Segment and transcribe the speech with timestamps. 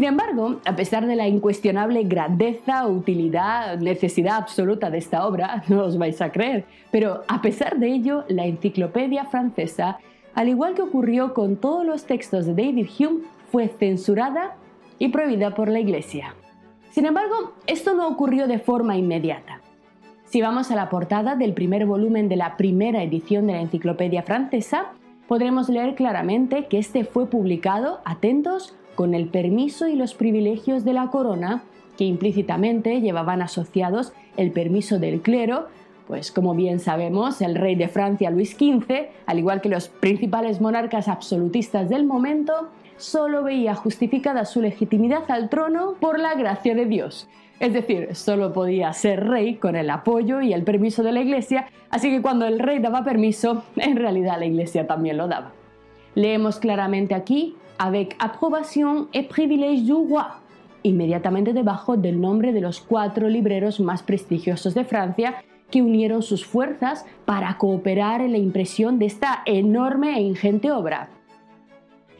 [0.00, 5.84] Sin embargo, a pesar de la incuestionable grandeza, utilidad, necesidad absoluta de esta obra, no
[5.84, 9.98] os vais a creer, pero a pesar de ello, la enciclopedia francesa,
[10.34, 14.56] al igual que ocurrió con todos los textos de David Hume, fue censurada
[14.98, 16.34] y prohibida por la Iglesia.
[16.92, 19.60] Sin embargo, esto no ocurrió de forma inmediata.
[20.24, 24.22] Si vamos a la portada del primer volumen de la primera edición de la Enciclopedia
[24.22, 24.92] Francesa,
[25.28, 30.92] podremos leer claramente que este fue publicado, atentos, con el permiso y los privilegios de
[30.92, 31.62] la corona,
[31.96, 35.68] que implícitamente llevaban asociados el permiso del clero,
[36.06, 40.60] pues como bien sabemos, el rey de Francia Luis XV, al igual que los principales
[40.60, 42.68] monarcas absolutistas del momento,
[42.98, 47.26] solo veía justificada su legitimidad al trono por la gracia de Dios.
[47.58, 51.68] Es decir, solo podía ser rey con el apoyo y el permiso de la Iglesia,
[51.88, 55.52] así que cuando el rey daba permiso, en realidad la Iglesia también lo daba.
[56.14, 60.26] Leemos claramente aquí avec approbation et privilège du roi,
[60.82, 66.44] inmediatamente debajo del nombre de los cuatro libreros más prestigiosos de Francia que unieron sus
[66.44, 71.08] fuerzas para cooperar en la impresión de esta enorme e ingente obra.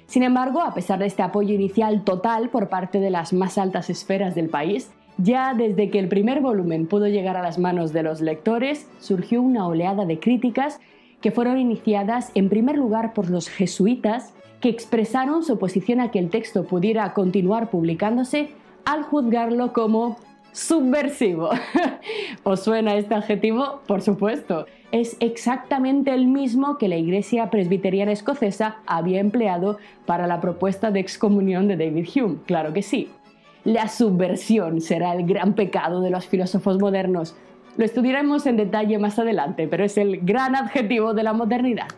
[0.07, 3.91] Sin embargo, a pesar de este apoyo inicial total por parte de las más altas
[3.91, 8.03] esferas del país, ya desde que el primer volumen pudo llegar a las manos de
[8.03, 10.81] los lectores, surgió una oleada de críticas
[11.21, 16.19] que fueron iniciadas en primer lugar por los jesuitas que expresaron su oposición a que
[16.19, 18.51] el texto pudiera continuar publicándose
[18.85, 20.17] al juzgarlo como
[20.53, 21.51] subversivo.
[22.43, 23.81] ¿Os suena este adjetivo?
[23.87, 24.67] Por supuesto.
[24.93, 30.99] Es exactamente el mismo que la Iglesia Presbiteriana Escocesa había empleado para la propuesta de
[31.01, 32.39] excomunión de David Hume.
[32.47, 33.09] Claro que sí.
[33.63, 37.37] La subversión será el gran pecado de los filósofos modernos.
[37.81, 41.89] Lo estudiaremos en detalle más adelante, pero es el gran adjetivo de la modernidad.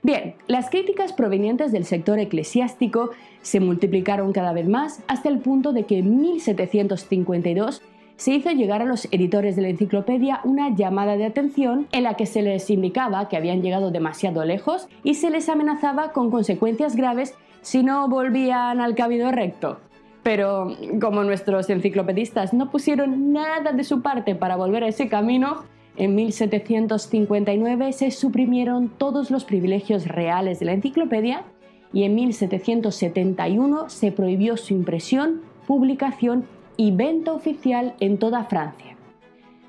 [0.00, 5.72] Bien, las críticas provenientes del sector eclesiástico se multiplicaron cada vez más hasta el punto
[5.72, 7.82] de que en 1752
[8.14, 12.14] se hizo llegar a los editores de la enciclopedia una llamada de atención en la
[12.14, 16.94] que se les indicaba que habían llegado demasiado lejos y se les amenazaba con consecuencias
[16.94, 19.80] graves si no volvían al camino recto.
[20.22, 25.64] Pero como nuestros enciclopedistas no pusieron nada de su parte para volver a ese camino,
[25.96, 31.44] en 1759 se suprimieron todos los privilegios reales de la enciclopedia
[31.92, 36.46] y en 1771 se prohibió su impresión, publicación
[36.76, 38.96] y venta oficial en toda Francia.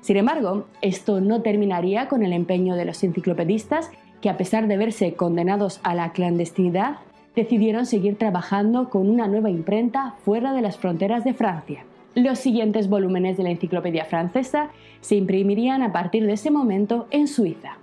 [0.00, 3.90] Sin embargo, esto no terminaría con el empeño de los enciclopedistas
[4.20, 6.96] que a pesar de verse condenados a la clandestinidad,
[7.36, 11.84] decidieron seguir trabajando con una nueva imprenta fuera de las fronteras de Francia.
[12.14, 17.26] Los siguientes volúmenes de la enciclopedia francesa se imprimirían a partir de ese momento en
[17.26, 17.78] Suiza.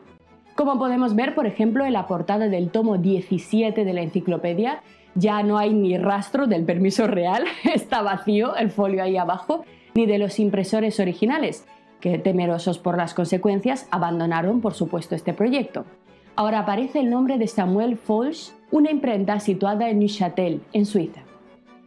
[0.55, 4.81] Como podemos ver, por ejemplo, en la portada del tomo 17 de la enciclopedia,
[5.15, 10.05] ya no hay ni rastro del permiso real, está vacío el folio ahí abajo, ni
[10.05, 11.65] de los impresores originales,
[11.99, 15.85] que temerosos por las consecuencias abandonaron por supuesto este proyecto.
[16.35, 21.21] Ahora aparece el nombre de Samuel Folch, una imprenta situada en Neuchâtel, en Suiza.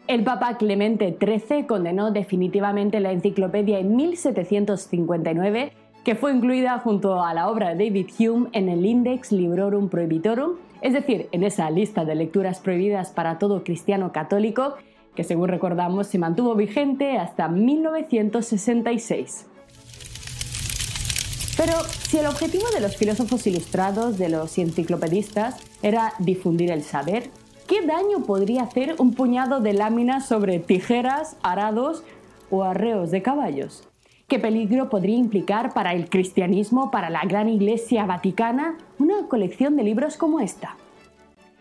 [0.07, 5.73] El Papa Clemente XIII condenó definitivamente la enciclopedia en 1759,
[6.05, 10.57] que fue incluida junto a la obra de David Hume en el Index Librorum Prohibitorum,
[10.83, 14.75] es decir, en esa lista de lecturas prohibidas para todo cristiano católico,
[15.17, 19.49] que según recordamos se mantuvo vigente hasta 1966.
[21.57, 21.75] Pero
[22.09, 27.31] si el objetivo de los filósofos ilustrados, de los enciclopedistas, era difundir el saber,
[27.67, 32.05] ¿Qué daño podría hacer un puñado de láminas sobre tijeras, arados
[32.51, 33.89] o arreos de caballos?
[34.29, 39.85] ¿Qué peligro podría implicar para el cristianismo, para la gran iglesia vaticana, una colección de
[39.85, 40.77] libros como esta?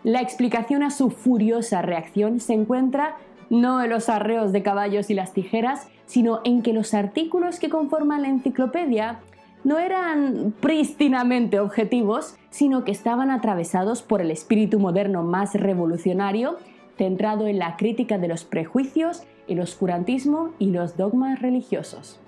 [0.03, 3.15] La explicación a su furiosa reacción se encuentra
[3.49, 7.69] no en los arreos de caballos y las tijeras, sino en que los artículos que
[7.69, 9.21] conforman la enciclopedia
[9.63, 16.57] no eran prístinamente objetivos, sino que estaban atravesados por el espíritu moderno más revolucionario,
[16.97, 22.19] centrado en la crítica de los prejuicios, el oscurantismo y los dogmas religiosos.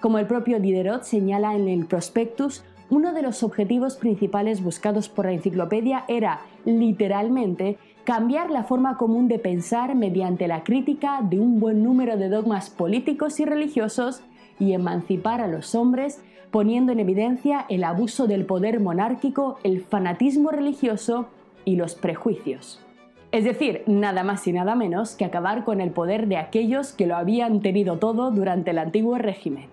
[0.00, 5.24] Como el propio Diderot señala en el prospectus, uno de los objetivos principales buscados por
[5.24, 11.58] la enciclopedia era, literalmente, cambiar la forma común de pensar mediante la crítica de un
[11.58, 14.22] buen número de dogmas políticos y religiosos
[14.58, 16.20] y emancipar a los hombres
[16.52, 21.26] poniendo en evidencia el abuso del poder monárquico, el fanatismo religioso
[21.64, 22.84] y los prejuicios.
[23.32, 27.06] Es decir, nada más y nada menos que acabar con el poder de aquellos que
[27.06, 29.70] lo habían tenido todo durante el antiguo régimen.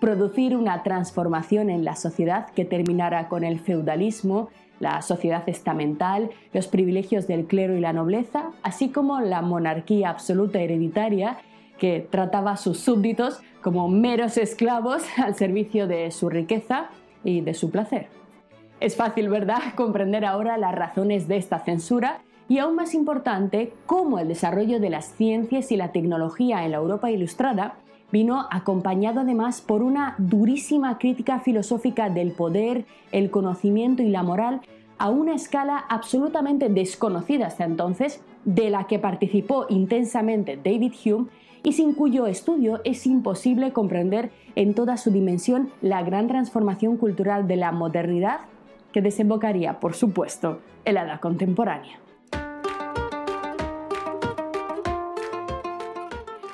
[0.00, 4.48] Producir una transformación en la sociedad que terminara con el feudalismo,
[4.80, 10.60] la sociedad estamental, los privilegios del clero y la nobleza, así como la monarquía absoluta
[10.60, 11.36] hereditaria
[11.82, 16.90] que trataba a sus súbditos como meros esclavos al servicio de su riqueza
[17.24, 18.06] y de su placer.
[18.78, 24.20] Es fácil, ¿verdad?, comprender ahora las razones de esta censura y aún más importante, cómo
[24.20, 27.74] el desarrollo de las ciencias y la tecnología en la Europa ilustrada
[28.12, 34.60] vino acompañado además por una durísima crítica filosófica del poder, el conocimiento y la moral
[34.98, 41.26] a una escala absolutamente desconocida hasta entonces, de la que participó intensamente David Hume
[41.62, 47.46] y sin cuyo estudio es imposible comprender en toda su dimensión la gran transformación cultural
[47.46, 48.40] de la modernidad
[48.92, 51.98] que desembocaría, por supuesto, en la edad contemporánea.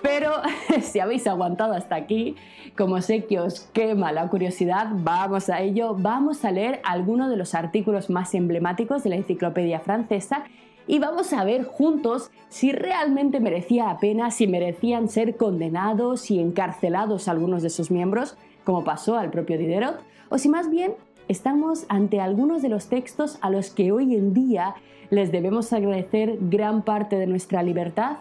[0.02, 0.32] Pero
[0.82, 2.36] si habéis aguantado hasta aquí,
[2.76, 7.36] como sé que os quema la curiosidad, vamos a ello, vamos a leer algunos de
[7.36, 10.44] los artículos más emblemáticos de la enciclopedia francesa
[10.88, 16.40] y vamos a ver juntos si realmente merecía la pena, si merecían ser condenados y
[16.40, 20.00] encarcelados algunos de sus miembros, como pasó al propio Diderot,
[20.30, 20.94] o si más bien
[21.28, 24.74] estamos ante algunos de los textos a los que hoy en día
[25.10, 28.16] les debemos agradecer gran parte de nuestra libertad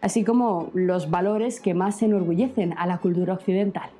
[0.00, 3.90] así como los valores que más enorgullecen a la cultura occidental.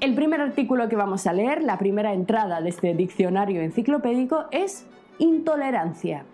[0.00, 4.86] El primer artículo que vamos a leer, la primera entrada de este diccionario enciclopédico, es
[5.18, 6.24] intolerancia.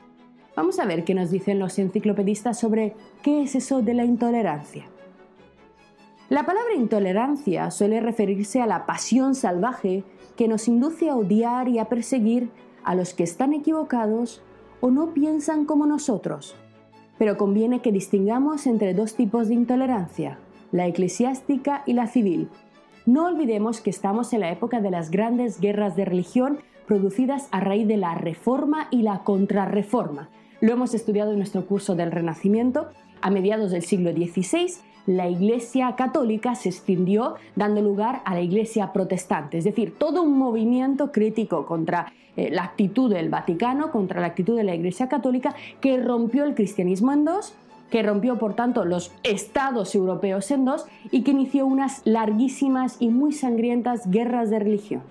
[0.59, 4.87] Vamos a ver qué nos dicen los enciclopedistas sobre qué es eso de la intolerancia.
[6.31, 10.03] La palabra intolerancia suele referirse a la pasión salvaje
[10.37, 12.51] que nos induce a odiar y a perseguir
[12.83, 14.43] a los que están equivocados
[14.81, 16.57] o no piensan como nosotros,
[17.19, 20.41] pero conviene que distingamos entre dos tipos de intolerancia,
[20.73, 22.49] la eclesiástica y la civil.
[23.07, 27.61] No olvidemos que estamos en la época de las grandes guerras de religión producidas a
[27.61, 30.31] raíz de la reforma y la contrarreforma.
[30.61, 32.89] Lo hemos estudiado en nuestro curso del Renacimiento.
[33.21, 34.73] A mediados del siglo XVI,
[35.07, 40.37] la Iglesia católica se extendió dando lugar a la Iglesia protestante, es decir, todo un
[40.37, 45.55] movimiento crítico contra eh, la actitud del Vaticano contra la actitud de la Iglesia Católica,
[45.81, 47.55] que rompió el cristianismo en dos,
[47.91, 53.09] que rompió por tanto los estados europeos en dos y que inició unas larguísimas y
[53.09, 55.03] muy sangrientas guerras de religión.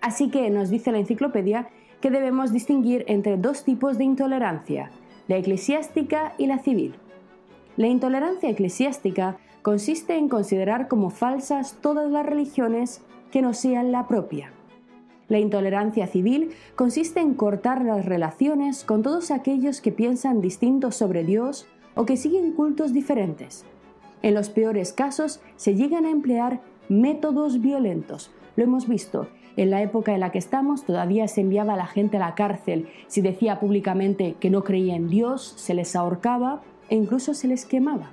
[0.00, 1.68] Así que nos dice la enciclopedia
[2.00, 4.90] que debemos distinguir entre dos tipos de intolerancia,
[5.26, 6.94] la eclesiástica y la civil.
[7.76, 14.08] La intolerancia eclesiástica consiste en considerar como falsas todas las religiones que no sean la
[14.08, 14.52] propia.
[15.28, 21.22] La intolerancia civil consiste en cortar las relaciones con todos aquellos que piensan distintos sobre
[21.22, 23.66] Dios o que siguen cultos diferentes.
[24.22, 28.30] En los peores casos se llegan a emplear métodos violentos.
[28.56, 29.28] Lo hemos visto.
[29.58, 32.36] En la época en la que estamos todavía se enviaba a la gente a la
[32.36, 32.86] cárcel.
[33.08, 37.66] Si decía públicamente que no creía en Dios, se les ahorcaba e incluso se les
[37.66, 38.12] quemaba.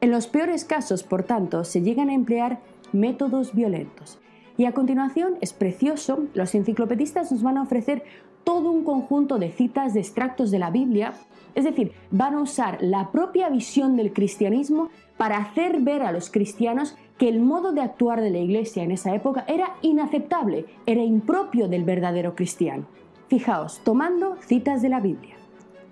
[0.00, 2.60] En los peores casos, por tanto, se llegan a emplear
[2.90, 4.18] métodos violentos.
[4.56, 8.02] Y a continuación, es precioso, los enciclopedistas nos van a ofrecer
[8.42, 11.12] todo un conjunto de citas de extractos de la Biblia,
[11.54, 14.88] es decir, van a usar la propia visión del cristianismo
[15.18, 18.92] para hacer ver a los cristianos que el modo de actuar de la Iglesia en
[18.92, 22.86] esa época era inaceptable, era impropio del verdadero cristiano.
[23.28, 25.34] Fijaos, tomando citas de la Biblia.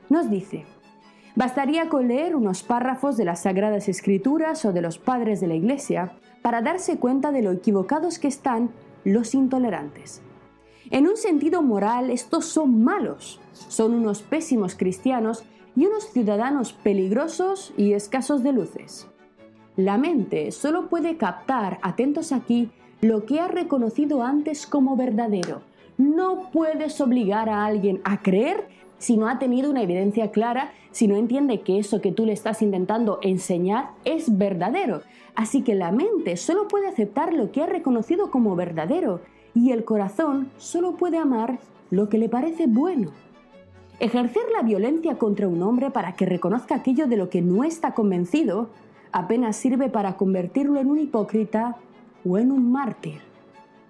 [0.09, 0.65] Nos dice,
[1.37, 5.55] bastaría con leer unos párrafos de las Sagradas Escrituras o de los padres de la
[5.55, 8.71] Iglesia para darse cuenta de lo equivocados que están
[9.05, 10.23] los intolerantes.
[10.89, 15.45] En un sentido moral, estos son malos, son unos pésimos cristianos
[15.77, 19.09] y unos ciudadanos peligrosos y escasos de luces.
[19.79, 22.69] La mente solo puede captar, atentos aquí,
[23.01, 25.63] lo que ha reconocido antes como verdadero.
[25.97, 28.67] No puedes obligar a alguien a creer
[28.99, 32.33] si no ha tenido una evidencia clara, si no entiende que eso que tú le
[32.33, 35.03] estás intentando enseñar es verdadero.
[35.37, 39.21] Así que la mente solo puede aceptar lo que ha reconocido como verdadero
[39.55, 41.61] y el corazón solo puede amar
[41.93, 43.13] lo que le parece bueno.
[44.01, 47.95] Ejercer la violencia contra un hombre para que reconozca aquello de lo que no está
[47.95, 48.71] convencido
[49.13, 51.77] apenas sirve para convertirlo en un hipócrita
[52.25, 53.21] o en un mártir.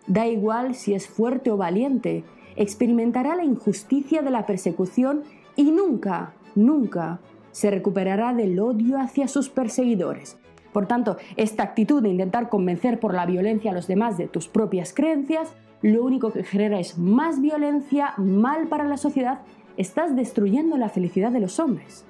[0.07, 2.25] Da igual si es fuerte o valiente,
[2.57, 5.23] experimentará la injusticia de la persecución
[5.57, 7.21] y nunca, nunca
[7.53, 10.39] se recuperará del odio hacia sus perseguidores.
[10.73, 14.49] Por tanto, esta actitud de intentar convencer por la violencia a los demás de tus
[14.49, 19.41] propias creencias, lo único que genera es más violencia, mal para la sociedad,
[19.77, 22.05] estás destruyendo la felicidad de los hombres.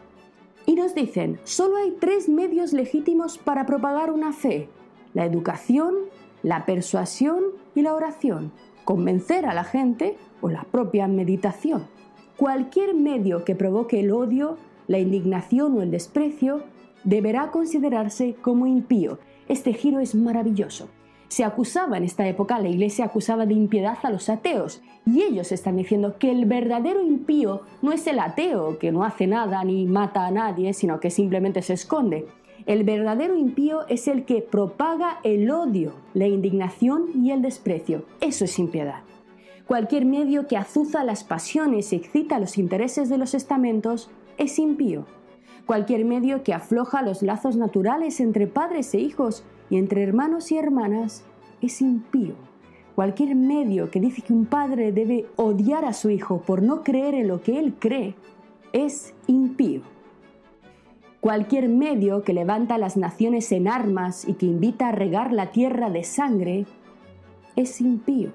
[0.69, 4.69] Y nos dicen, solo hay tres medios legítimos para propagar una fe,
[5.15, 5.95] la educación,
[6.43, 7.43] la persuasión
[7.75, 8.53] y la oración.
[8.85, 11.87] Convencer a la gente o la propia meditación.
[12.37, 14.59] Cualquier medio que provoque el odio,
[14.89, 16.65] la indignación o el desprecio
[17.03, 19.21] deberá considerarse como impío.
[19.49, 20.91] Este giro es maravilloso.
[21.29, 25.53] Se acusaba en esta época, la iglesia acusaba de impiedad a los ateos, y ellos
[25.53, 29.87] están diciendo que el verdadero impío no es el ateo, que no hace nada ni
[29.87, 32.27] mata a nadie, sino que simplemente se esconde.
[32.67, 38.05] El verdadero impío es el que propaga el odio, la indignación y el desprecio.
[38.21, 39.03] Eso es impiedad.
[39.67, 45.07] Cualquier medio que azuza las pasiones y excita los intereses de los estamentos es impío.
[45.67, 50.59] Cualquier medio que afloja los lazos naturales entre padres e hijos y entre hermanos y
[50.59, 51.25] hermanas
[51.61, 52.35] es impío.
[52.95, 57.15] Cualquier medio que dice que un padre debe odiar a su hijo por no creer
[57.15, 58.15] en lo que él cree
[58.73, 59.83] es impío.
[61.21, 65.91] Cualquier medio que levanta las naciones en armas y que invita a regar la tierra
[65.91, 66.67] de sangre
[67.57, 68.31] es impío.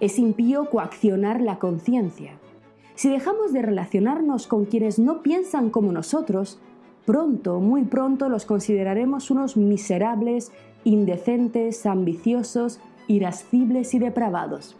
[0.00, 2.38] Es impío coaccionar la conciencia.
[2.94, 6.60] Si dejamos de relacionarnos con quienes no piensan como nosotros,
[7.08, 10.52] pronto, muy pronto los consideraremos unos miserables,
[10.84, 14.76] indecentes, ambiciosos, irascibles y depravados.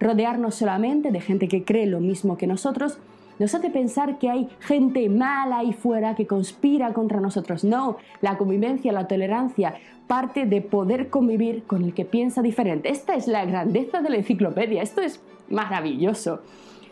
[0.00, 2.98] Rodearnos solamente de gente que cree lo mismo que nosotros
[3.38, 7.62] nos hace pensar que hay gente mala ahí fuera que conspira contra nosotros.
[7.62, 9.74] No, la convivencia, la tolerancia
[10.08, 12.90] parte de poder convivir con el que piensa diferente.
[12.90, 16.40] Esta es la grandeza de la enciclopedia, esto es maravilloso.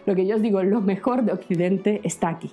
[0.06, 2.52] Lo que yo os digo, lo mejor de Occidente está aquí.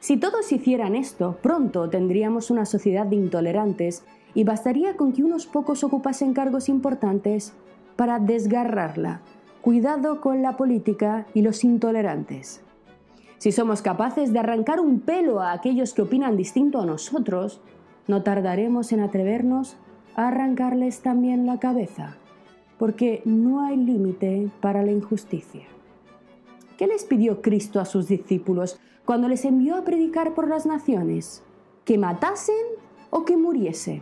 [0.00, 4.02] Si todos hicieran esto, pronto tendríamos una sociedad de intolerantes
[4.34, 7.52] y bastaría con que unos pocos ocupasen cargos importantes
[7.96, 9.20] para desgarrarla.
[9.60, 12.62] Cuidado con la política y los intolerantes.
[13.36, 17.60] Si somos capaces de arrancar un pelo a aquellos que opinan distinto a nosotros,
[18.08, 19.76] no tardaremos en atrevernos
[20.16, 22.16] a arrancarles también la cabeza,
[22.78, 25.66] porque no hay límite para la injusticia.
[26.80, 31.42] ¿Qué les pidió Cristo a sus discípulos cuando les envió a predicar por las naciones,
[31.84, 32.56] que matasen
[33.10, 34.00] o que muriesen,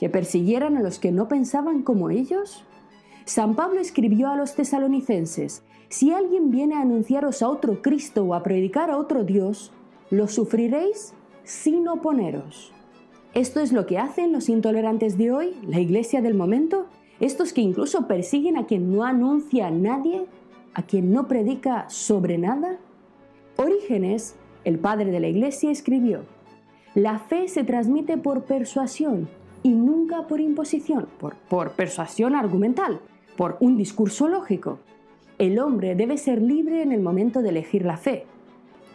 [0.00, 2.64] que persiguieran a los que no pensaban como ellos.
[3.26, 8.34] San Pablo escribió a los tesalonicenses, si alguien viene a anunciaros a otro Cristo o
[8.34, 9.70] a predicar a otro Dios,
[10.10, 12.72] lo sufriréis sin oponeros.
[13.34, 16.86] Esto es lo que hacen los intolerantes de hoy, la iglesia del momento,
[17.20, 20.26] estos que incluso persiguen a quien no anuncia a nadie,
[20.74, 22.78] a quien no predica sobre nada.
[23.56, 26.24] Orígenes, el padre de la Iglesia, escribió,
[26.94, 29.28] La fe se transmite por persuasión
[29.62, 33.00] y nunca por imposición, por, persuasión argumental,
[33.36, 34.78] por un discurso lógico.
[35.38, 38.26] El hombre debe ser libre en el momento de elegir la fe.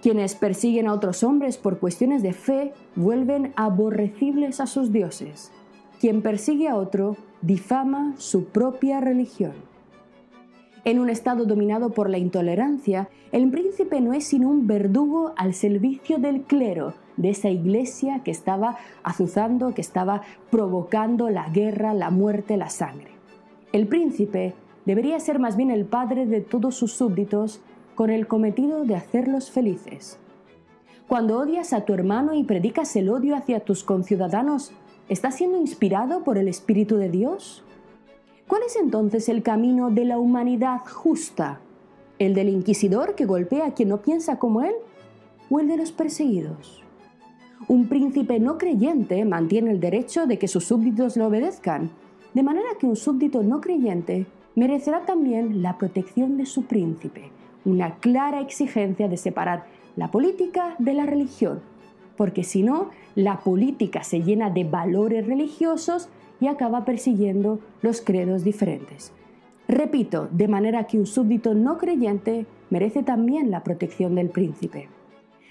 [0.01, 5.51] Quienes persiguen a otros hombres por cuestiones de fe vuelven aborrecibles a sus dioses.
[6.00, 9.68] Quien persigue a otro difama su propia religión.
[10.86, 15.53] En un estado dominado por la intolerancia, el príncipe no es sino un verdugo al
[15.53, 22.12] servicio del clero, de esa iglesia que estaba azuzando, que estaba provocando la guerra, la
[22.12, 23.12] muerte, la sangre.
[23.74, 24.53] El príncipe
[24.86, 27.62] debería ser más bien el padre de todos sus súbditos
[27.93, 30.17] con el cometido de hacerlos felices.
[31.07, 34.71] Cuando odias a tu hermano y predicas el odio hacia tus conciudadanos,
[35.09, 37.65] ¿estás siendo inspirado por el Espíritu de Dios?
[38.49, 41.59] ¿Cuál es entonces el camino de la humanidad justa?
[42.17, 44.73] ¿El del inquisidor que golpea a quien no piensa como él?
[45.51, 46.81] ¿O el de los perseguidos?
[47.67, 51.91] Un príncipe no creyente mantiene el derecho de que sus súbditos lo obedezcan,
[52.33, 54.25] de manera que un súbdito no creyente
[54.55, 57.29] merecerá también la protección de su príncipe,
[57.65, 61.61] una clara exigencia de separar la política de la religión,
[62.17, 66.09] porque si no, la política se llena de valores religiosos
[66.39, 69.12] y acaba persiguiendo los credos diferentes.
[69.67, 74.89] Repito, de manera que un súbdito no creyente merece también la protección del príncipe.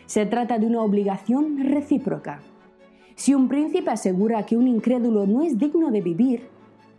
[0.07, 2.41] Se trata de una obligación recíproca.
[3.15, 6.49] Si un príncipe asegura que un incrédulo no es digno de vivir,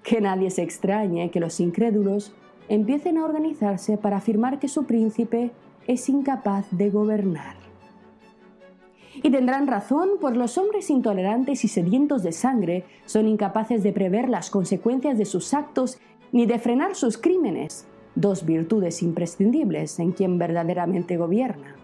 [0.03, 2.33] que nadie se extrañe que los incrédulos
[2.67, 5.51] empiecen a organizarse para afirmar que su príncipe
[5.87, 7.68] es incapaz de gobernar.
[9.15, 14.29] Y tendrán razón, pues los hombres intolerantes y sedientos de sangre son incapaces de prever
[14.29, 15.97] las consecuencias de sus actos
[16.31, 21.75] ni de frenar sus crímenes, dos virtudes imprescindibles en quien verdaderamente gobierna.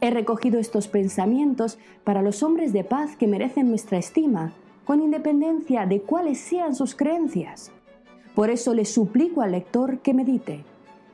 [0.00, 4.52] He recogido estos pensamientos para los hombres de paz que merecen nuestra estima,
[4.84, 7.72] con independencia de cuáles sean sus creencias.
[8.34, 10.64] Por eso le suplico al lector que medite,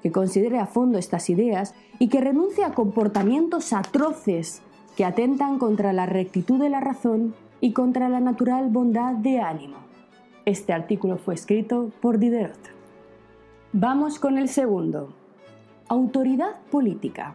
[0.02, 4.60] que considere a fondo estas ideas y que renuncie a comportamientos atroces
[4.96, 9.76] que atentan contra la rectitud de la razón y contra la natural bondad de ánimo.
[10.44, 12.58] Este artículo fue escrito por Diderot.
[13.72, 15.14] Vamos con el segundo.
[15.88, 17.34] Autoridad política.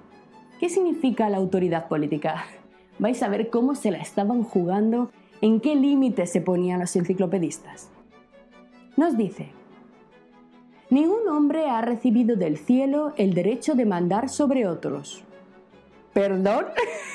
[0.60, 2.46] ¿Qué significa la autoridad política?
[3.00, 5.10] Vais a ver cómo se la estaban jugando,
[5.42, 7.90] en qué límites se ponían los enciclopedistas.
[8.98, 9.52] Nos dice,
[10.90, 15.24] Ningún hombre ha recibido del cielo el derecho de mandar sobre otros.
[16.20, 16.66] ¿Perdón?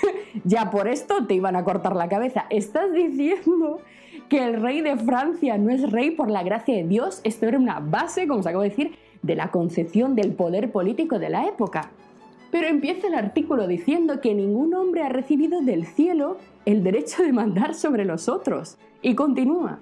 [0.45, 2.47] ya por esto te iban a cortar la cabeza.
[2.49, 3.81] ¿Estás diciendo
[4.31, 7.21] que el rey de Francia no es rey por la gracia de Dios?
[7.23, 11.19] Esto era una base, como os acabo de decir, de la concepción del poder político
[11.19, 11.91] de la época.
[12.51, 17.35] Pero empieza el artículo diciendo que ningún hombre ha recibido del cielo el derecho de
[17.35, 18.79] mandar sobre los otros.
[19.03, 19.81] Y continúa.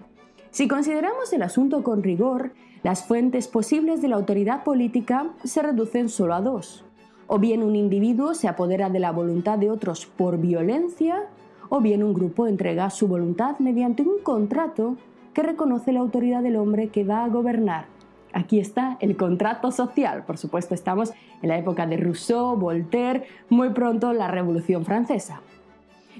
[0.51, 6.09] Si consideramos el asunto con rigor, las fuentes posibles de la autoridad política se reducen
[6.09, 6.85] solo a dos.
[7.27, 11.25] O bien un individuo se apodera de la voluntad de otros por violencia,
[11.69, 14.97] o bien un grupo entrega su voluntad mediante un contrato
[15.33, 17.87] que reconoce la autoridad del hombre que va a gobernar.
[18.33, 20.25] Aquí está el contrato social.
[20.25, 21.13] Por supuesto, estamos
[21.43, 25.41] en la época de Rousseau, Voltaire, muy pronto la Revolución Francesa.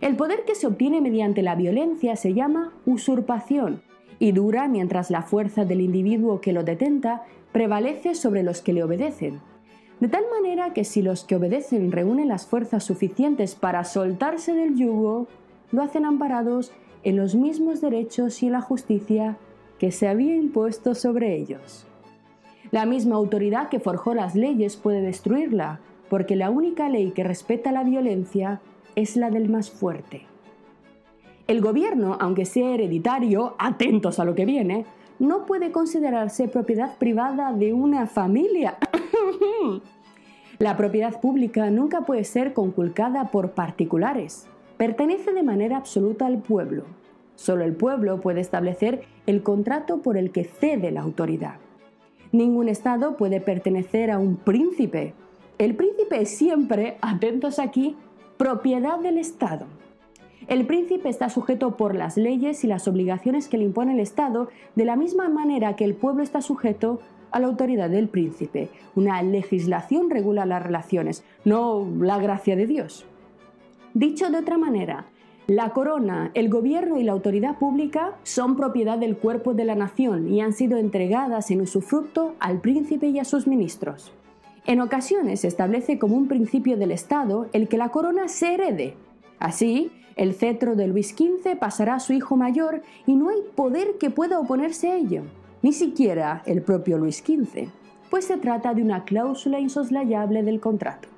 [0.01, 3.83] El poder que se obtiene mediante la violencia se llama usurpación
[4.19, 8.83] y dura mientras la fuerza del individuo que lo detenta prevalece sobre los que le
[8.83, 9.41] obedecen.
[10.03, 14.75] De tal manera que si los que obedecen reúnen las fuerzas suficientes para soltarse del
[14.75, 15.29] yugo,
[15.71, 16.73] lo hacen amparados
[17.05, 19.37] en los mismos derechos y en la justicia
[19.79, 21.87] que se había impuesto sobre ellos.
[22.73, 25.79] La misma autoridad que forjó las leyes puede destruirla,
[26.11, 28.61] porque la única ley que respeta la violencia
[28.97, 30.23] es la del más fuerte.
[31.47, 34.85] El gobierno, aunque sea hereditario, atentos a lo que viene,
[35.21, 38.79] no puede considerarse propiedad privada de una familia.
[40.59, 44.47] La propiedad pública nunca puede ser conculcada por particulares.
[44.77, 46.85] Pertenece de manera absoluta al pueblo.
[47.35, 51.57] Solo el pueblo puede establecer el contrato por el que cede la autoridad.
[52.31, 55.15] Ningún Estado puede pertenecer a un príncipe.
[55.59, 57.97] El príncipe es siempre, atentos aquí,
[58.37, 59.67] propiedad del Estado.
[60.49, 64.49] El príncipe está sujeto por las leyes y las obligaciones que le impone el Estado,
[64.75, 67.01] de la misma manera que el pueblo está sujeto
[67.33, 68.69] a la autoridad del príncipe.
[68.95, 73.07] Una legislación regula las relaciones, no la gracia de Dios.
[73.95, 75.07] Dicho de otra manera,
[75.49, 80.33] la corona, el gobierno y la autoridad pública son propiedad del cuerpo de la nación
[80.33, 84.13] y han sido entregadas en usufructo al príncipe y a sus ministros.
[84.65, 88.95] En ocasiones se establece como un principio del Estado el que la corona se herede.
[89.41, 93.99] Así, el cetro de Luis XV pasará a su hijo mayor y no hay poder
[93.99, 95.23] que pueda oponerse a ello,
[95.63, 97.69] ni siquiera el propio Luis XV,
[98.11, 101.09] pues se trata de una cláusula insoslayable del contrato.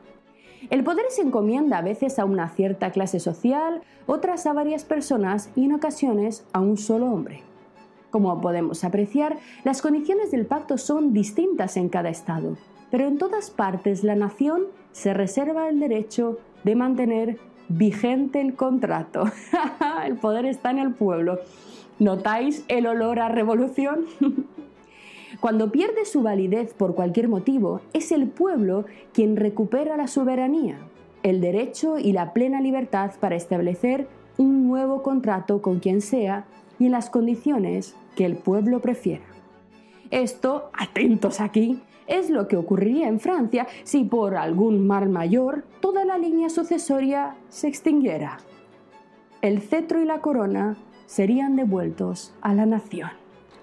[0.70, 5.50] El poder se encomienda a veces a una cierta clase social, otras a varias personas
[5.56, 7.42] y en ocasiones a un solo hombre.
[8.10, 12.56] Como podemos apreciar, las condiciones del pacto son distintas en cada estado,
[12.90, 19.24] pero en todas partes la nación se reserva el derecho de mantener vigente el contrato.
[20.06, 21.40] el poder está en el pueblo.
[21.98, 24.06] ¿Notáis el olor a revolución?
[25.40, 30.78] Cuando pierde su validez por cualquier motivo, es el pueblo quien recupera la soberanía,
[31.22, 36.46] el derecho y la plena libertad para establecer un nuevo contrato con quien sea
[36.78, 39.24] y en las condiciones que el pueblo prefiera.
[40.10, 46.04] Esto, atentos aquí, es lo que ocurriría en Francia si por algún mal mayor toda
[46.04, 48.38] la línea sucesoria se extinguiera.
[49.42, 50.76] El cetro y la corona
[51.06, 53.10] serían devueltos a la nación.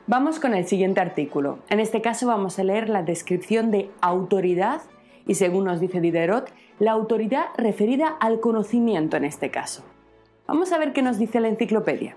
[0.08, 1.60] Vamos con el siguiente artículo.
[1.70, 4.82] En este caso vamos a leer la descripción de autoridad
[5.28, 9.84] y según nos dice Diderot, la autoridad referida al conocimiento en este caso.
[10.48, 12.16] Vamos a ver qué nos dice la enciclopedia.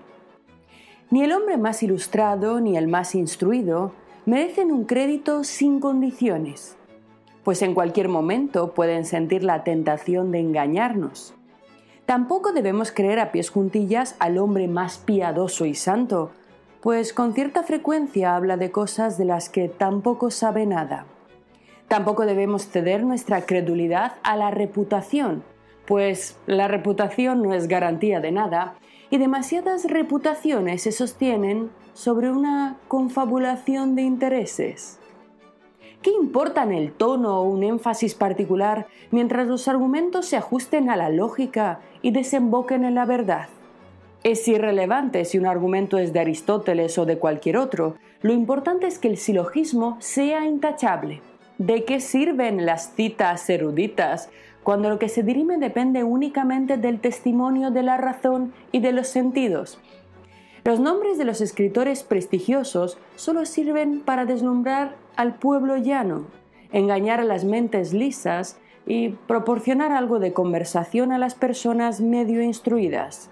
[1.11, 3.93] Ni el hombre más ilustrado ni el más instruido
[4.25, 6.75] merecen un crédito sin condiciones,
[7.43, 11.35] pues en cualquier momento pueden sentir la tentación de engañarnos.
[12.05, 16.31] Tampoco debemos creer a pies juntillas al hombre más piadoso y santo,
[16.81, 21.05] pues con cierta frecuencia habla de cosas de las que tampoco sabe nada.
[21.87, 25.43] Tampoco debemos ceder nuestra credulidad a la reputación,
[25.87, 28.75] pues la reputación no es garantía de nada
[29.09, 34.99] y demasiadas reputaciones se sostienen sobre una confabulación de intereses.
[36.05, 41.09] ¿Qué importan el tono o un énfasis particular mientras los argumentos se ajusten a la
[41.09, 43.47] lógica y desemboquen en la verdad?
[44.23, 48.99] Es irrelevante si un argumento es de Aristóteles o de cualquier otro, lo importante es
[48.99, 51.23] que el silogismo sea intachable.
[51.57, 54.29] ¿De qué sirven las citas eruditas
[54.61, 59.07] cuando lo que se dirime depende únicamente del testimonio de la razón y de los
[59.07, 59.79] sentidos?
[60.65, 66.25] Los nombres de los escritores prestigiosos solo sirven para deslumbrar al pueblo llano,
[66.71, 73.29] engañar a las mentes lisas y proporcionar algo de conversación a las personas medio instruidas.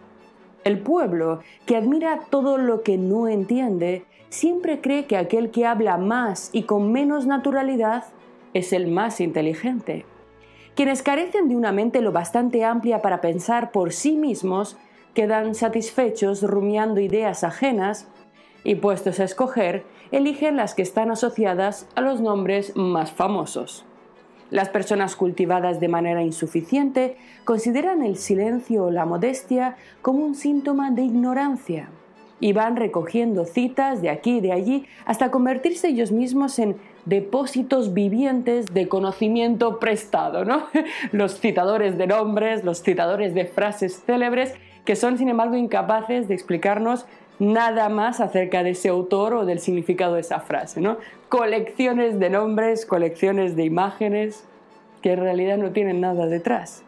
[0.63, 5.97] El pueblo, que admira todo lo que no entiende, siempre cree que aquel que habla
[5.97, 8.03] más y con menos naturalidad
[8.53, 10.05] es el más inteligente.
[10.75, 14.77] Quienes carecen de una mente lo bastante amplia para pensar por sí mismos
[15.13, 18.08] quedan satisfechos rumiando ideas ajenas
[18.63, 23.86] y puestos a escoger, eligen las que están asociadas a los nombres más famosos.
[24.49, 30.91] Las personas cultivadas de manera insuficiente consideran el silencio o la modestia como un síntoma
[30.91, 31.89] de ignorancia
[32.39, 37.93] y van recogiendo citas de aquí y de allí hasta convertirse ellos mismos en depósitos
[37.93, 40.67] vivientes de conocimiento prestado, ¿no?
[41.12, 44.54] Los citadores de nombres, los citadores de frases célebres
[44.85, 47.05] que son sin embargo incapaces de explicarnos
[47.39, 50.97] nada más acerca de ese autor o del significado de esa frase, ¿no?
[51.29, 54.45] Colecciones de nombres, colecciones de imágenes
[55.01, 56.83] que en realidad no tienen nada detrás.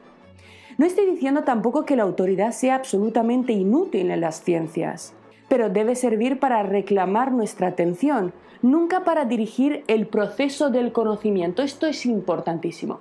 [0.77, 5.13] No estoy diciendo tampoco que la autoridad sea absolutamente inútil en las ciencias,
[5.47, 11.62] pero debe servir para reclamar nuestra atención, nunca para dirigir el proceso del conocimiento.
[11.62, 12.99] Esto es importantísimo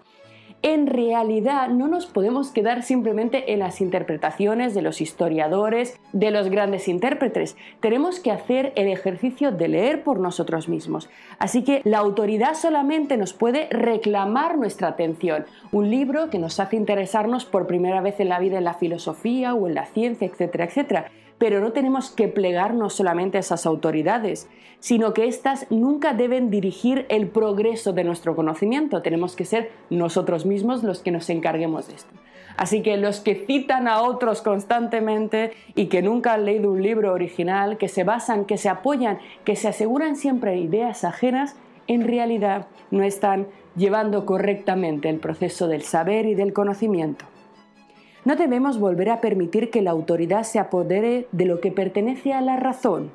[0.64, 6.48] en realidad no nos podemos quedar simplemente en las interpretaciones de los historiadores, de los
[6.48, 7.54] grandes intérpretes.
[7.80, 11.10] Tenemos que hacer el ejercicio de leer por nosotros mismos.
[11.38, 15.44] Así que la autoridad solamente nos puede reclamar nuestra atención.
[15.70, 19.54] Un libro que nos hace interesarnos por primera vez en la vida en la filosofía
[19.54, 24.48] o en la ciencia, etcétera, etcétera pero no tenemos que plegarnos solamente a esas autoridades,
[24.80, 30.46] sino que éstas nunca deben dirigir el progreso de nuestro conocimiento, tenemos que ser nosotros
[30.46, 32.14] mismos los que nos encarguemos de esto.
[32.56, 37.12] Así que los que citan a otros constantemente y que nunca han leído un libro
[37.12, 42.66] original, que se basan, que se apoyan, que se aseguran siempre ideas ajenas, en realidad
[42.90, 47.24] no están llevando correctamente el proceso del saber y del conocimiento.
[48.24, 52.40] No debemos volver a permitir que la autoridad se apodere de lo que pertenece a
[52.40, 53.10] la razón.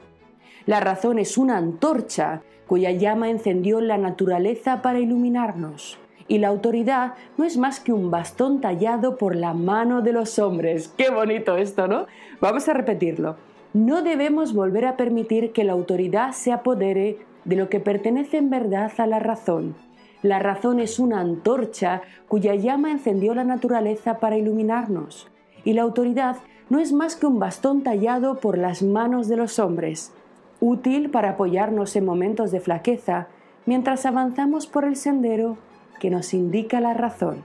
[0.67, 5.98] La razón es una antorcha cuya llama encendió la naturaleza para iluminarnos.
[6.28, 10.38] Y la autoridad no es más que un bastón tallado por la mano de los
[10.38, 10.93] hombres.
[10.95, 12.06] Qué bonito esto, ¿no?
[12.39, 13.36] Vamos a repetirlo.
[13.74, 18.52] No debemos volver a permitir que la autoridad se apodere de lo que pertenece en
[18.52, 19.74] verdad a la razón
[20.21, 25.27] la razón es una antorcha cuya llama encendió la naturaleza para iluminarnos,
[25.63, 26.38] y la autoridad
[26.69, 30.13] no es más que un bastón tallado por las manos de los hombres,
[30.60, 33.27] útil para apoyarnos en momentos de flaqueza
[33.65, 35.58] mientras avanzamos por el sendero
[35.99, 37.43] que nos indica la razón.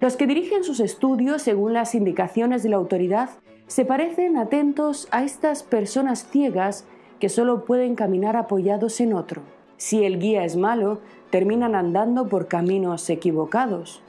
[0.00, 3.30] Los que dirigen sus estudios según las indicaciones de la autoridad
[3.66, 6.84] se parecen atentos a estas personas ciegas
[7.20, 9.42] que solo pueden caminar apoyados en otro.
[9.76, 14.02] Si el guía es malo, terminan andando por caminos equivocados.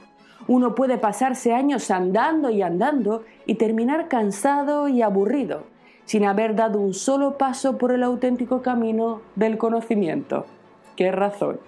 [0.48, 5.64] Uno puede pasarse años andando y andando y terminar cansado y aburrido,
[6.04, 10.46] sin haber dado un solo paso por el auténtico camino del conocimiento.
[10.94, 11.58] ¿Qué razón?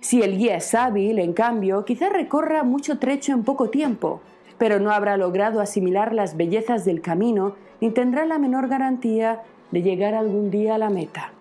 [0.00, 4.20] Si el guía es hábil, en cambio, quizá recorra mucho trecho en poco tiempo,
[4.58, 9.82] pero no habrá logrado asimilar las bellezas del camino ni tendrá la menor garantía de
[9.82, 11.32] llegar algún día a la meta.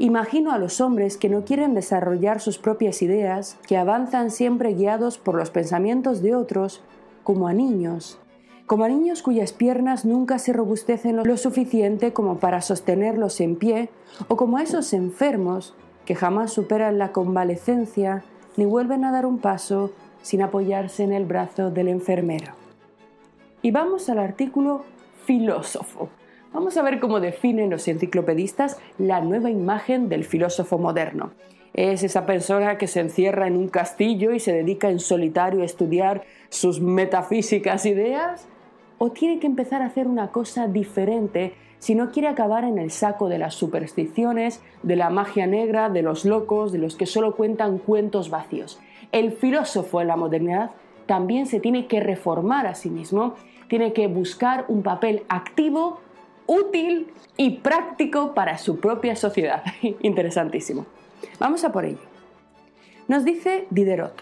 [0.00, 5.18] Imagino a los hombres que no quieren desarrollar sus propias ideas, que avanzan siempre guiados
[5.18, 6.80] por los pensamientos de otros,
[7.22, 8.18] como a niños,
[8.64, 13.90] como a niños cuyas piernas nunca se robustecen lo suficiente como para sostenerlos en pie,
[14.28, 15.74] o como a esos enfermos
[16.06, 18.24] que jamás superan la convalecencia
[18.56, 22.54] ni vuelven a dar un paso sin apoyarse en el brazo del enfermero.
[23.60, 24.82] Y vamos al artículo
[25.26, 26.08] filósofo.
[26.52, 31.30] Vamos a ver cómo definen los enciclopedistas la nueva imagen del filósofo moderno.
[31.74, 35.64] ¿Es esa persona que se encierra en un castillo y se dedica en solitario a
[35.64, 38.48] estudiar sus metafísicas ideas?
[38.98, 42.90] ¿O tiene que empezar a hacer una cosa diferente si no quiere acabar en el
[42.90, 47.36] saco de las supersticiones, de la magia negra, de los locos, de los que solo
[47.36, 48.80] cuentan cuentos vacíos?
[49.12, 50.72] El filósofo en la modernidad
[51.06, 53.36] también se tiene que reformar a sí mismo,
[53.68, 56.00] tiene que buscar un papel activo
[56.50, 59.62] útil y práctico para su propia sociedad.
[60.02, 60.84] Interesantísimo.
[61.38, 62.00] Vamos a por ello.
[63.06, 64.20] Nos dice Diderot,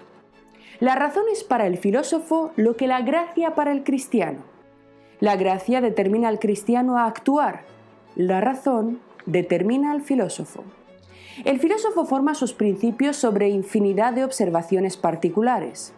[0.78, 4.40] la razón es para el filósofo lo que la gracia para el cristiano.
[5.20, 7.62] La gracia determina al cristiano a actuar,
[8.14, 10.64] la razón determina al filósofo.
[11.46, 15.94] El filósofo forma sus principios sobre infinidad de observaciones particulares.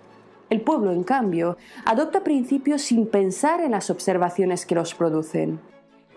[0.49, 5.61] El pueblo, en cambio, adopta principios sin pensar en las observaciones que los producen.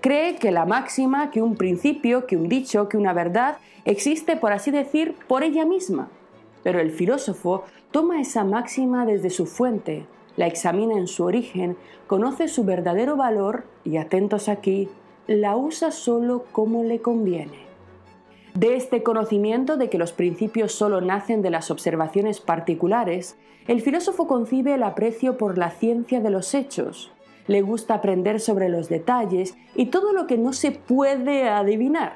[0.03, 4.51] Cree que la máxima, que un principio, que un dicho, que una verdad existe, por
[4.51, 6.09] así decir, por ella misma.
[6.61, 12.49] Pero el filósofo toma esa máxima desde su fuente, la examina en su origen, conoce
[12.49, 14.89] su verdadero valor y, atentos aquí,
[15.25, 17.59] la usa solo como le conviene.
[18.55, 23.37] De este conocimiento de que los principios solo nacen de las observaciones particulares,
[23.69, 27.12] el filósofo concibe el aprecio por la ciencia de los hechos.
[27.47, 32.13] Le gusta aprender sobre los detalles y todo lo que no se puede adivinar.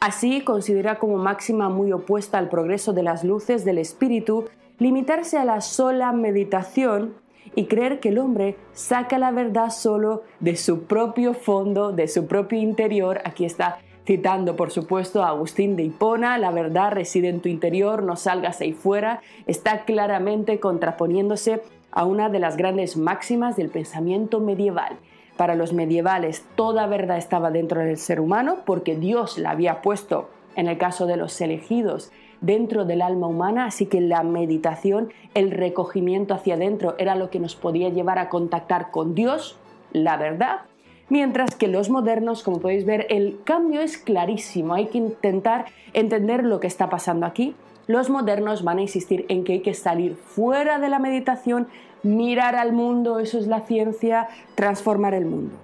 [0.00, 4.44] Así considera como máxima muy opuesta al progreso de las luces del espíritu
[4.78, 7.14] limitarse a la sola meditación
[7.54, 12.26] y creer que el hombre saca la verdad solo de su propio fondo, de su
[12.26, 13.20] propio interior.
[13.24, 18.02] Aquí está citando por supuesto a Agustín de Hipona, la verdad reside en tu interior,
[18.02, 21.62] no salgas ahí fuera, está claramente contraponiéndose
[21.96, 24.98] a una de las grandes máximas del pensamiento medieval.
[25.38, 30.28] Para los medievales toda verdad estaba dentro del ser humano porque Dios la había puesto,
[30.56, 35.50] en el caso de los elegidos, dentro del alma humana, así que la meditación, el
[35.50, 39.56] recogimiento hacia adentro era lo que nos podía llevar a contactar con Dios,
[39.92, 40.60] la verdad.
[41.08, 46.44] Mientras que los modernos, como podéis ver, el cambio es clarísimo, hay que intentar entender
[46.44, 47.54] lo que está pasando aquí.
[47.86, 51.68] Los modernos van a insistir en que hay que salir fuera de la meditación,
[52.06, 55.54] mirar al mundo, eso es la ciencia, transformar el mundo.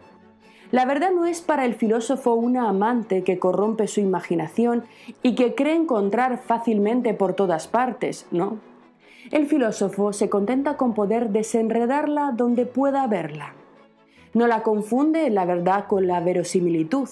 [0.72, 4.84] La verdad no es para el filósofo una amante que corrompe su imaginación
[5.22, 8.56] y que cree encontrar fácilmente por todas partes, no.
[9.30, 13.54] El filósofo se contenta con poder desenredarla donde pueda verla.
[14.34, 17.08] No la confunde la verdad con la verosimilitud.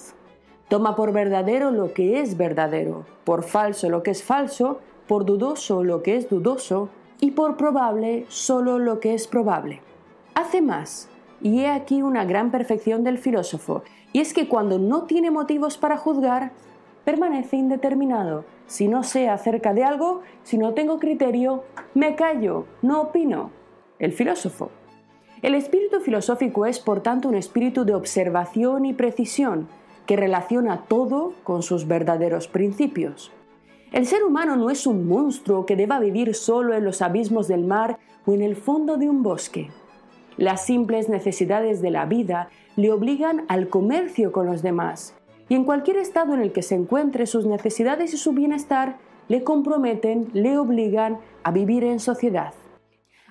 [0.67, 5.83] Toma por verdadero lo que es verdadero, por falso lo que es falso, por dudoso
[5.83, 6.89] lo que es dudoso
[7.21, 9.79] y por probable solo lo que es probable.
[10.33, 11.07] Hace más,
[11.39, 15.77] y he aquí una gran perfección del filósofo, y es que cuando no tiene motivos
[15.77, 16.51] para juzgar,
[17.05, 18.43] permanece indeterminado.
[18.65, 23.51] Si no sé acerca de algo, si no tengo criterio, me callo, no opino.
[23.99, 24.71] El filósofo.
[25.41, 29.67] El espíritu filosófico es, por tanto, un espíritu de observación y precisión,
[30.05, 33.31] que relaciona todo con sus verdaderos principios.
[33.91, 37.65] El ser humano no es un monstruo que deba vivir solo en los abismos del
[37.65, 39.69] mar o en el fondo de un bosque.
[40.37, 45.13] Las simples necesidades de la vida le obligan al comercio con los demás,
[45.49, 49.43] y en cualquier estado en el que se encuentre sus necesidades y su bienestar le
[49.43, 52.53] comprometen, le obligan a vivir en sociedad.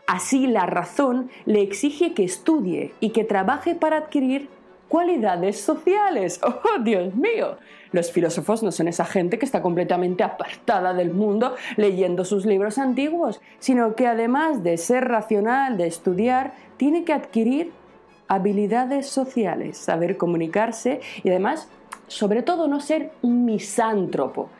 [0.07, 4.51] Así la razón le exige que estudie y que trabaje para adquirir
[4.91, 6.41] cualidades sociales.
[6.45, 7.57] ¡Oh, Dios mío!
[7.93, 12.77] Los filósofos no son esa gente que está completamente apartada del mundo leyendo sus libros
[12.77, 17.73] antiguos, sino que además de ser racional, de estudiar, tiene que adquirir
[18.29, 21.69] habilidades sociales, saber comunicarse y además,
[22.07, 24.51] sobre todo, no ser un misántropo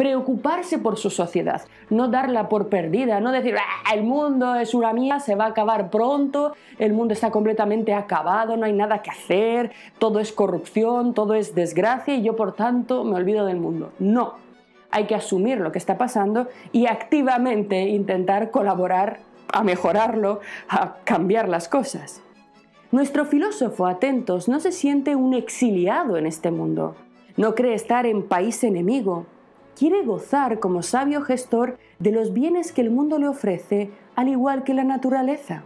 [0.00, 1.60] preocuparse por su sociedad,
[1.90, 5.48] no darla por perdida, no decir, ah, el mundo es una mía, se va a
[5.48, 11.12] acabar pronto, el mundo está completamente acabado, no hay nada que hacer, todo es corrupción,
[11.12, 13.92] todo es desgracia y yo por tanto me olvido del mundo.
[13.98, 14.36] No,
[14.90, 19.20] hay que asumir lo que está pasando y activamente intentar colaborar
[19.52, 22.22] a mejorarlo, a cambiar las cosas.
[22.90, 26.96] Nuestro filósofo, atentos, no se siente un exiliado en este mundo.
[27.36, 29.26] No cree estar en país enemigo,
[29.80, 34.62] quiere gozar como sabio gestor de los bienes que el mundo le ofrece, al igual
[34.62, 35.62] que la naturaleza.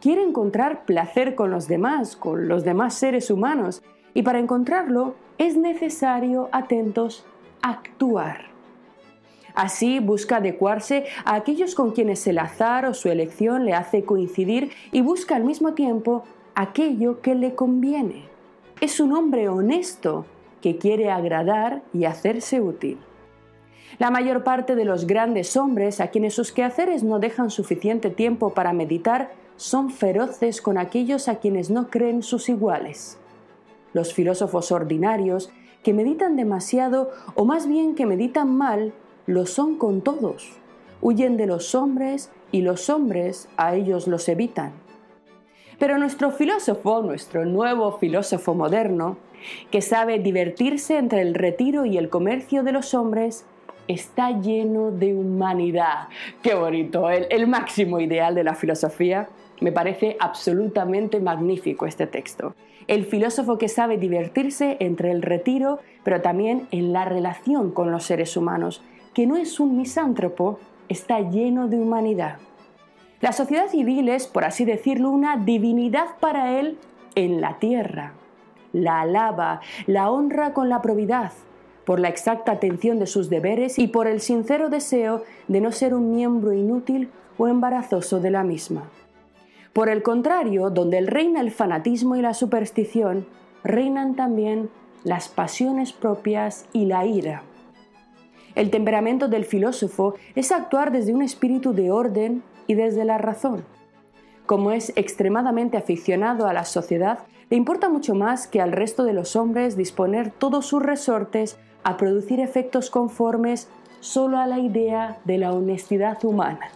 [0.00, 3.82] Quiere encontrar placer con los demás, con los demás seres humanos,
[4.14, 7.26] y para encontrarlo es necesario, atentos,
[7.60, 8.50] actuar.
[9.56, 14.70] Así busca adecuarse a aquellos con quienes el azar o su elección le hace coincidir
[14.92, 16.22] y busca al mismo tiempo
[16.54, 18.26] aquello que le conviene.
[18.80, 20.24] Es un hombre honesto
[20.60, 22.96] que quiere agradar y hacerse útil.
[23.98, 28.50] La mayor parte de los grandes hombres a quienes sus quehaceres no dejan suficiente tiempo
[28.50, 33.18] para meditar son feroces con aquellos a quienes no creen sus iguales.
[33.92, 35.50] Los filósofos ordinarios,
[35.84, 38.92] que meditan demasiado o más bien que meditan mal,
[39.26, 40.50] lo son con todos.
[41.00, 44.72] Huyen de los hombres y los hombres a ellos los evitan.
[45.78, 49.18] Pero nuestro filósofo, nuestro nuevo filósofo moderno,
[49.70, 53.44] que sabe divertirse entre el retiro y el comercio de los hombres,
[53.88, 56.08] está lleno de humanidad.
[56.42, 59.28] Qué bonito, el, máximo ideal de la filosofía.
[59.60, 62.54] Me parece absolutamente magnífico este texto.
[62.86, 68.04] El filósofo que sabe divertirse entre el retiro, pero también en la relación con los
[68.04, 68.82] seres humanos,
[69.14, 72.38] que no es un misántropo, está lleno de humanidad.
[73.20, 76.76] La sociedad civil es, por así decirlo, una divinidad para él
[77.14, 78.12] en la tierra.
[78.72, 81.30] la alaba, la honra con la probidad,
[81.84, 85.94] por la exacta atención de sus deberes y por el sincero deseo de no ser
[85.94, 88.90] un miembro inútil o embarazoso de la misma.
[89.72, 93.26] Por el contrario, donde reina el fanatismo y la superstición,
[93.64, 94.70] reinan también
[95.02, 97.42] las pasiones propias y la ira.
[98.54, 103.64] El temperamento del filósofo es actuar desde un espíritu de orden y desde la razón.
[104.46, 107.20] Como es extremadamente aficionado a la sociedad,
[107.50, 111.96] le importa mucho más que al resto de los hombres disponer todos sus resortes a
[111.96, 113.68] producir efectos conformes
[114.00, 116.70] solo a la idea de la honestidad humana.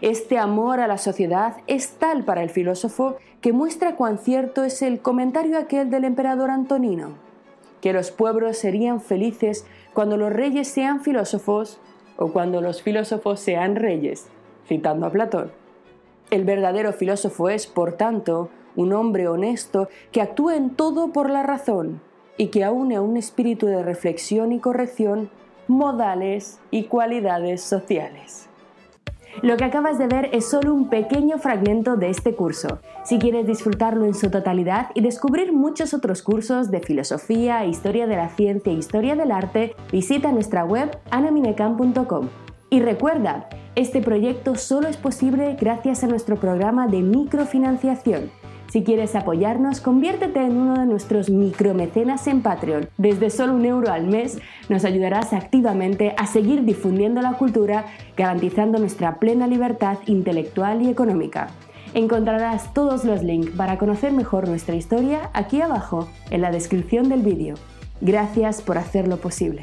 [0.00, 4.82] Este amor a la sociedad es tal para el filósofo que muestra cuán cierto es
[4.82, 7.14] el comentario aquel del emperador Antonino,
[7.80, 11.80] que los pueblos serían felices cuando los reyes sean filósofos
[12.16, 14.28] o cuando los filósofos sean reyes,
[14.66, 15.50] citando a Platón.
[16.30, 21.42] El verdadero filósofo es, por tanto, un hombre honesto que actúa en todo por la
[21.42, 22.00] razón
[22.40, 25.28] y que aúne a un espíritu de reflexión y corrección
[25.68, 28.48] modales y cualidades sociales.
[29.42, 32.78] Lo que acabas de ver es solo un pequeño fragmento de este curso.
[33.04, 38.16] Si quieres disfrutarlo en su totalidad y descubrir muchos otros cursos de filosofía, historia de
[38.16, 42.30] la ciencia e historia del arte, visita nuestra web anaminecam.com.
[42.70, 48.30] Y recuerda, este proyecto solo es posible gracias a nuestro programa de microfinanciación
[48.70, 52.88] si quieres apoyarnos, conviértete en uno de nuestros micromecenas en Patreon.
[52.98, 58.78] Desde solo un euro al mes nos ayudarás activamente a seguir difundiendo la cultura, garantizando
[58.78, 61.48] nuestra plena libertad intelectual y económica.
[61.94, 67.22] Encontrarás todos los links para conocer mejor nuestra historia aquí abajo en la descripción del
[67.22, 67.56] vídeo.
[68.00, 69.62] Gracias por hacerlo posible.